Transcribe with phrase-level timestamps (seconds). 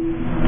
[0.00, 0.39] Mm-hmm.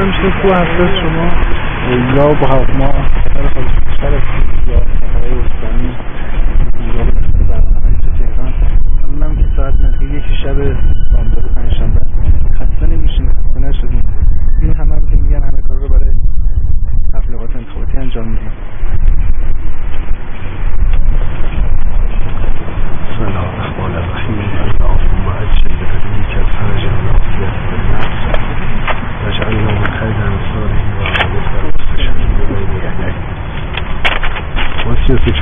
[0.00, 1.28] میشه تو هفته شما.
[2.16, 2.90] یا با هواپیما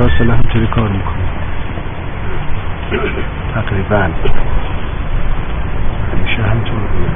[0.00, 1.28] چهار ساله همطوری کار می‌کنم
[3.54, 4.10] تقریبا.
[6.12, 7.10] همیشه همطور بوده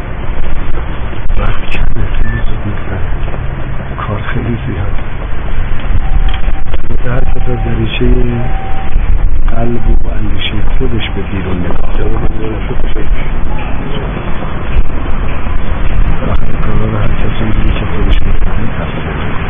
[1.39, 2.73] وقت کمه خیلی
[3.99, 4.95] کار خیلی زیاد.
[7.05, 8.07] در تا دریچه
[9.51, 11.91] قلب و اندیشه خودش به بیرون نگاه
[16.29, 19.44] وقتی کارا رو هر کسی میگه که خودش می‌فهمه تصمیم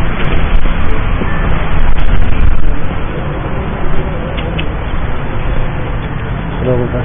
[6.74, 7.04] خدا بودن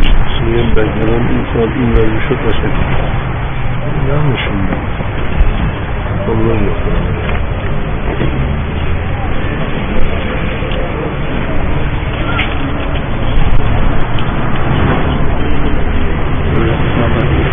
[0.00, 2.68] شخصیم بگرم این سال این ولی شد باشه
[4.08, 4.68] یادشون
[6.26, 6.56] خب رو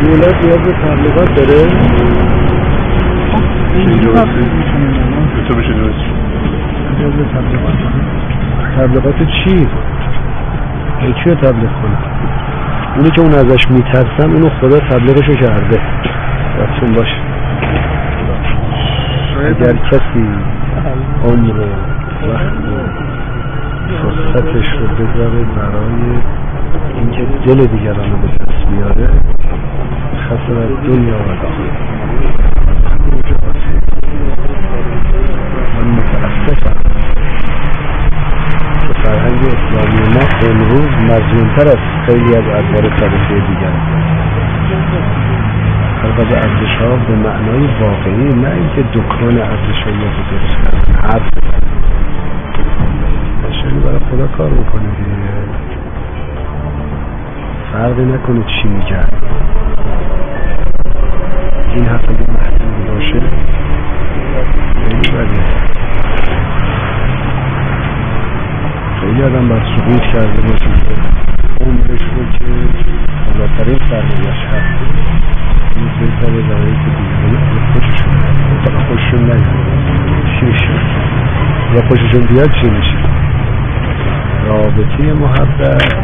[0.02, 1.68] دولت نیاز به تبلیغات داره
[5.47, 6.00] تو بشه درست
[7.00, 8.22] نیاز به تبلیغات داره
[8.78, 9.68] تبلیغات چی؟
[11.09, 11.97] یکی رو تبلیغ کنه
[12.95, 15.81] اونی که اون ازش میترسم اونو خدا تبلیغشو کرده.
[16.59, 17.16] یادتون باشه
[19.45, 20.28] اگر کسی
[21.23, 21.59] عمر
[22.28, 22.53] وقت
[24.01, 26.19] فرصتش رو بذاره برای
[26.95, 29.09] اینکه دل دیگران رو به دست بیاره
[30.25, 31.35] خسر از دنیا و
[41.31, 43.74] مزیونتر از خیلی از ادوار تاریخی دیگر.
[46.03, 51.30] البته ارزش ها به معنای واقعی نه اینکه دکان ارزش های رو درست کردن حرف
[53.44, 55.12] بشری برای خدا کار بکنه دیگه.
[57.74, 59.09] فرقی نکنه چی میگن
[61.75, 63.20] این حرف اگه محدود باشه
[64.84, 65.72] خیلی بده.
[69.02, 70.60] خیلی آدم باید سقوط کرده باشه.
[78.92, 79.62] خوششون نیاد
[81.75, 82.97] یا خوششون بیاد چی میشه
[84.47, 85.96] رابطه محبت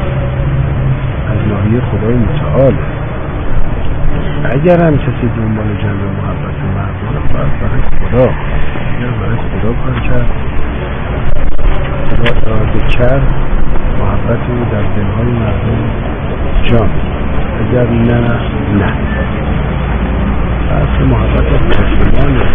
[1.29, 2.73] از ناحیه خدای متعال
[4.51, 8.31] اگر هم کسی دنبال جمع محبت مردم باید برای خدا
[8.97, 10.31] اگر برای خدا کار کرد
[12.09, 13.33] خدا اراده کرد
[13.99, 15.79] محبت او در دلهای مردم
[16.63, 16.89] جان
[17.59, 19.36] اگر نه نه
[20.71, 22.45] اصل محبت آسمانه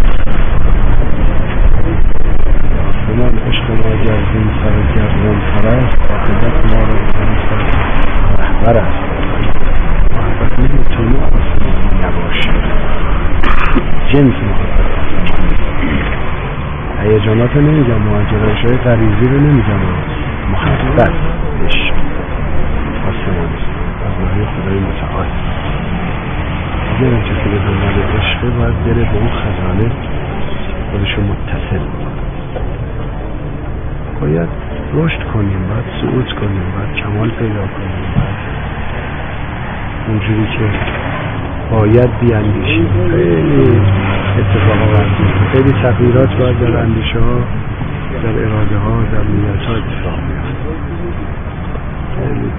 [2.89, 6.97] آسمان عشق ما گردون سر گردون پرست عاقبت ما رو
[8.39, 9.03] رهبر است.
[10.13, 12.51] محبت نمی‌تونه آسمانی نباشه
[14.13, 15.57] جنس محبت آسمانی
[17.03, 19.81] هیجانات نمیگم مهاجرش های غریزی رو نمیگم.
[20.53, 21.13] محبت
[21.67, 21.95] عشق
[23.09, 23.63] آسمانی
[24.07, 25.27] از ناحیه خدای متعال.
[27.01, 29.93] این کسی به دنبال عشقه باید بره به اون خزانه
[30.91, 31.85] خودشو متصل
[34.21, 34.49] باید
[34.95, 38.63] رشد کنیم باید صعود کنیم باید کمال پیدا کنیم باید
[40.09, 40.65] اونجوری که
[41.71, 42.89] باید بیاندیشیم.
[43.11, 43.81] خیلی
[44.39, 45.05] اتفاقا
[45.53, 47.39] خیلی تغییرات باید در اندیشه ها
[48.23, 50.73] در اراده ها در نیت ها اتفاق بیفته
[52.17, 52.53] خیلی.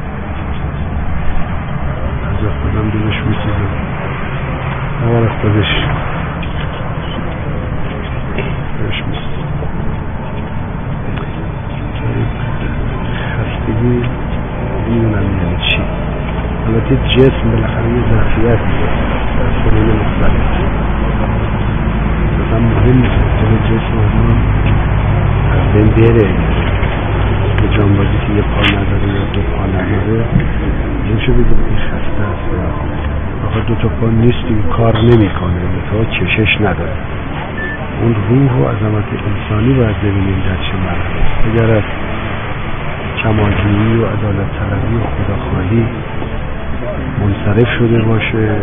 [2.30, 3.93] از خودم دلش میسوزه.
[5.01, 5.72] اول خودش.
[13.34, 14.04] خستگی
[14.90, 15.81] می‌دونم یعنی چی.
[16.68, 18.60] البته جسم بالاخره یه ظرفیت
[19.38, 20.48] در سنین مختلف.
[22.39, 23.19] مثلا مهم نیست.
[23.39, 24.38] که جسم آدم
[25.51, 26.28] از بین بره.
[27.62, 30.25] به جانبازی که یه پا نداره یا دو پا نداره.
[31.34, 33.23] بگیم این
[33.54, 35.62] آخه دو تا پا نیستی کار نمی‌کنه.
[35.92, 36.98] تا کشش نداره.
[38.02, 41.84] اون روح و عظمت انسانی باید ببینیم در چه مرحله اگر از
[43.24, 45.86] کمالجویی و عدالت طلبی و خداخواهی
[47.20, 48.58] منصرف شده باشه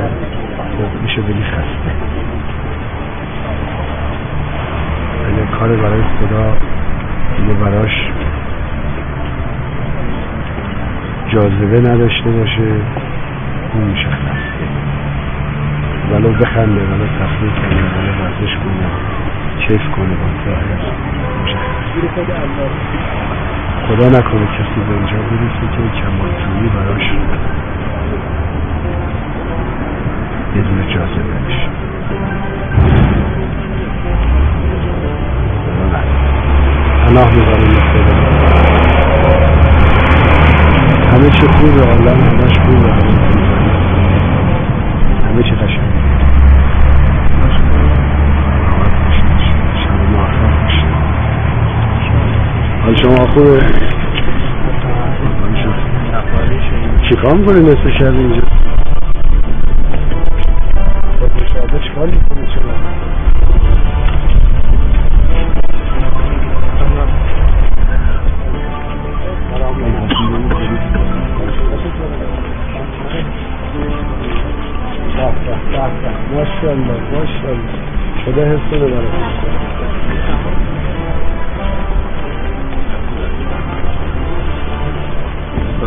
[0.57, 1.93] خب میشه بگی خسته.
[5.29, 6.57] اگر کار برای خدا
[7.37, 8.11] دیگه براش
[11.29, 12.69] جاذبه نداشته باشه
[13.79, 14.67] میشه خسته
[16.13, 18.87] ولو بخنده ولو تفریح کنه ولو ورزش کنه
[19.61, 20.81] کیف کنه با ظاهر
[23.89, 27.07] خدا نکنه کسی به اینجا برسه که کمالجویی براش
[30.57, 31.69] یه دونه جاذبه بشه.
[37.07, 38.31] پناه می‌بریم خدا.
[41.13, 42.93] همه چه خوبه عالم همش خوبه
[45.27, 45.91] همه چه قشنگ
[49.85, 50.87] شب موفق باشه
[52.83, 53.61] حال شما خوبه.
[57.09, 58.43] چیکار می‌کنی نصف شب اینجا؟
[61.82, 62.73] چیکار می‌کنی شما
[76.35, 77.71] ماشاءالله ماشاءالله.
[78.25, 78.73] خدا حفظ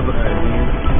[0.05, 0.92] ことない。